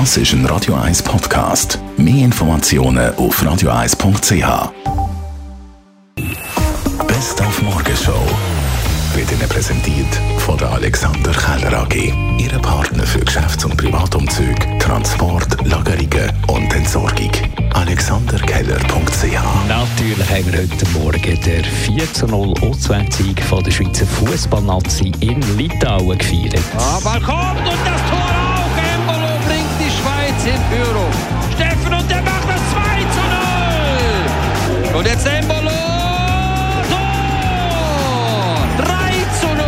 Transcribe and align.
Das 0.00 0.16
ist 0.16 0.32
ein 0.32 0.44
Radio 0.46 0.74
1 0.74 1.04
Podcast. 1.04 1.78
Mehr 1.96 2.24
Informationen 2.24 3.14
auf 3.14 3.40
radio1.ch. 3.40 4.72
Best 7.06 7.40
auf 7.40 7.62
Morgenshow 7.62 8.26
wird 9.14 9.30
Ihnen 9.30 9.48
präsentiert 9.48 10.12
von 10.38 10.58
der 10.58 10.72
Alexander 10.72 11.30
Keller 11.30 11.82
AG. 11.82 12.12
Ihre 12.38 12.58
Partner 12.58 13.04
für 13.04 13.20
Geschäfts- 13.20 13.64
und 13.64 13.76
Privatumzug, 13.76 14.56
Transport, 14.80 15.64
Lagerungen 15.64 16.32
und 16.48 16.74
Entsorgung. 16.74 17.30
AlexanderKeller.ch 17.74 19.68
Natürlich 19.68 20.28
haben 20.28 20.52
wir 20.52 20.60
heute 20.60 20.88
Morgen 20.98 21.40
den 21.40 21.64
4 21.64 22.12
zu 22.14 22.26
0 22.26 22.52
Auswärtssieg 22.62 23.40
von 23.44 23.62
der 23.62 23.70
Schweizer 23.70 24.06
Fußballnazi 24.06 25.12
in 25.20 25.40
Litauen 25.56 26.18
gefeiert. 26.18 26.58
Aber 26.76 27.20
kommt 27.20 27.60
und 27.60 27.78
das 27.86 28.10
Tor 28.10 28.23
Und 35.04 35.10
jetzt 35.10 35.26
Embolo! 35.26 35.70
Tor! 36.88 38.56
3 38.78 38.86
zu 39.38 39.48
0 39.48 39.58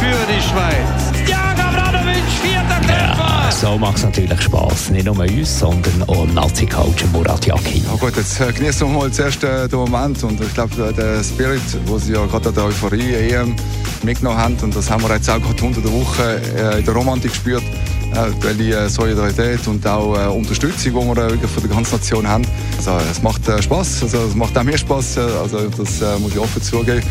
für 0.00 0.20
die 0.26 0.42
Schweiz. 0.42 1.24
Thiago 1.24 1.62
Abramovic, 1.62 2.24
vierter 2.42 2.80
Treffer! 2.84 3.52
So 3.52 3.78
macht 3.78 3.98
es 3.98 4.02
natürlich 4.02 4.42
Spass, 4.42 4.90
nicht 4.90 5.04
nur 5.04 5.16
uns, 5.16 5.60
sondern 5.60 6.02
auch 6.08 6.26
Nazi-Coach 6.26 7.04
Murat 7.12 7.46
Yakin. 7.46 7.84
Ja 7.84 7.94
gut, 8.00 8.16
jetzt 8.16 8.40
äh, 8.40 8.52
genießen 8.52 8.88
wir 8.88 8.98
mal 8.98 9.12
zuerst 9.12 9.44
äh, 9.44 9.68
den 9.68 9.78
Moment 9.78 10.24
und 10.24 10.40
ich 10.40 10.54
glaube, 10.54 10.74
äh, 10.82 10.92
der 10.92 11.22
Spirit, 11.22 11.62
wo 11.86 11.96
sie 11.96 12.14
ja 12.14 12.26
gerade 12.26 12.48
an 12.48 12.54
der 12.56 12.64
Euphorie 12.64 13.14
EM 13.14 13.54
mitgenommen 14.02 14.38
haben 14.38 14.56
und 14.60 14.74
das 14.74 14.90
haben 14.90 15.04
wir 15.04 15.14
jetzt 15.14 15.30
auch 15.30 15.40
gerade 15.40 15.62
unter 15.62 15.82
der 15.82 15.92
Woche 15.92 16.40
äh, 16.56 16.78
in 16.80 16.84
der 16.84 16.94
Romantik 16.94 17.30
gespürt, 17.30 17.62
äh, 17.62 17.99
welche 18.40 18.76
äh, 18.76 18.88
Solidarität 18.88 19.66
und 19.66 19.86
auch 19.86 20.16
äh, 20.16 20.26
Unterstützung, 20.28 20.92
die 20.92 20.94
wir 20.94 21.30
wirklich 21.30 21.50
von 21.50 21.62
der 21.62 21.74
ganzen 21.74 21.96
Nation 21.96 22.26
haben. 22.26 22.44
Also 22.76 22.92
es 23.10 23.22
macht 23.22 23.48
äh, 23.48 23.62
Spaß, 23.62 24.02
also 24.02 24.18
es 24.28 24.34
macht 24.34 24.56
auch 24.56 24.62
mir 24.62 24.78
Spaß, 24.78 25.18
also 25.18 25.68
das 25.68 26.20
muss 26.20 26.32
ich 26.32 26.38
offen 26.38 26.62
zugeben. 26.62 27.02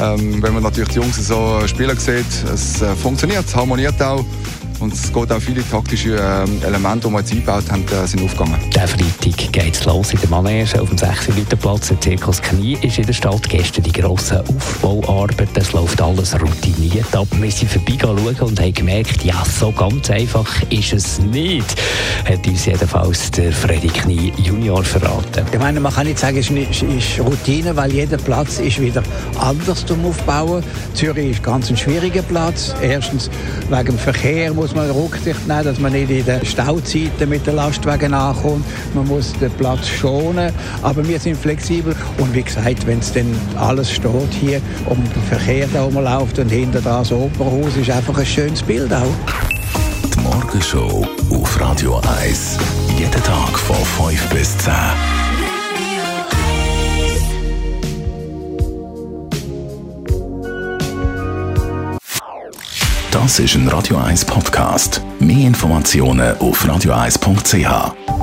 Ähm, 0.00 0.42
wenn 0.42 0.54
man 0.54 0.62
natürlich 0.62 0.90
die 0.90 0.96
Jungs 0.96 1.16
so 1.16 1.60
spielen 1.66 1.98
sieht, 1.98 2.26
es 2.52 2.82
funktioniert, 3.02 3.44
es 3.46 3.54
harmoniert 3.54 4.00
auch. 4.02 4.24
Und 4.78 4.94
es 4.94 5.12
geht 5.12 5.30
auch 5.30 5.40
viele 5.40 5.62
taktische 5.68 6.16
ähm, 6.16 6.62
Elemente, 6.66 7.06
die 7.08 7.12
wir 7.12 7.20
jetzt 7.20 7.32
eingebaut 7.32 7.64
haben, 7.70 7.84
sind 8.06 8.22
aufgegangen. 8.22 8.58
Der 8.74 8.88
los 9.90 10.12
in 10.12 10.20
der 10.20 10.30
Manege 10.30 10.80
auf 10.80 10.88
dem 10.88 10.96
6 10.96 11.28
Platz. 11.60 11.88
Der 11.88 12.00
Zirkus 12.00 12.40
Knie 12.40 12.78
ist 12.80 12.98
in 12.98 13.06
der 13.06 13.12
Stadt. 13.12 13.48
Gestern 13.48 13.82
die 13.82 13.92
grossen 13.92 14.38
Aufbauarbeiten. 14.38 15.56
Es 15.56 15.72
läuft 15.72 16.00
alles 16.00 16.40
routiniert 16.40 17.14
ab. 17.14 17.26
Wir 17.32 17.50
sind 17.50 17.72
vorbeigegangen 17.72 18.36
und 18.40 18.60
haben 18.60 18.72
gemerkt, 18.72 19.24
ja, 19.24 19.42
so 19.44 19.72
ganz 19.72 20.08
einfach 20.10 20.48
ist 20.70 20.92
es 20.92 21.18
nicht. 21.18 21.74
Hat 22.24 22.46
uns 22.46 22.66
jedenfalls 22.66 23.32
der 23.32 23.52
Freddy 23.52 23.88
Knie 23.88 24.32
Junior 24.36 24.84
verraten. 24.84 25.44
Ich 25.50 25.58
meine, 25.58 25.80
man 25.80 25.92
kann 25.92 26.06
nicht 26.06 26.20
sagen, 26.20 26.38
es 26.38 26.50
ist, 26.50 26.82
ist 26.82 27.18
Routine, 27.18 27.74
weil 27.74 27.92
jeder 27.92 28.18
Platz 28.18 28.60
ist 28.60 28.80
wieder 28.80 29.02
anders 29.40 29.84
zum 29.84 30.04
Aufbauen. 30.04 30.62
Zürich 30.94 31.32
ist 31.32 31.42
ganz 31.42 31.68
ein 31.68 31.76
schwieriger 31.76 32.22
Platz. 32.22 32.74
Erstens 32.80 33.28
wegen 33.68 33.86
dem 33.86 33.98
Verkehr 33.98 34.54
muss 34.54 34.72
man 34.72 34.88
Rücksicht 34.90 35.48
nehmen, 35.48 35.64
dass 35.64 35.80
man 35.80 35.92
nicht 35.92 36.10
in 36.10 36.24
den 36.24 36.46
Stauzeiten 36.46 37.28
mit 37.28 37.44
den 37.44 37.56
Lastwagen 37.56 38.14
ankommt. 38.14 38.64
Man 38.94 39.08
muss 39.08 39.32
den 39.40 39.50
Platz 39.52 39.79
schonen, 39.88 40.52
aber 40.82 41.06
wir 41.06 41.18
sind 41.18 41.36
flexibel. 41.36 41.94
Und 42.18 42.34
wie 42.34 42.42
gesagt, 42.42 42.86
wenn 42.86 42.98
es 42.98 43.12
dann 43.12 43.26
alles 43.56 43.90
steht 43.90 44.32
hier 44.40 44.60
um 44.86 44.96
den 44.96 45.22
Verkehr 45.28 45.66
da 45.72 45.82
rumläuft 45.82 46.38
und 46.38 46.48
hinter 46.48 46.80
das 46.80 47.12
Opernhaus, 47.12 47.76
ist 47.76 47.90
einfach 47.90 48.18
ein 48.18 48.26
schönes 48.26 48.62
Bild 48.62 48.92
auch. 48.92 49.14
Die 50.14 50.20
Morgenshow 50.20 51.06
auf 51.30 51.60
Radio 51.60 52.00
1. 52.22 52.58
Jeden 52.98 53.22
Tag 53.22 53.58
von 53.58 53.76
5 54.08 54.28
bis 54.30 54.58
10. 54.58 54.72
Das 63.10 63.38
ist 63.38 63.54
ein 63.54 63.68
Radio 63.68 63.96
1 63.96 64.24
Podcast. 64.24 65.02
Mehr 65.18 65.46
Informationen 65.46 66.36
auf 66.38 66.64
radio1.ch. 66.64 68.19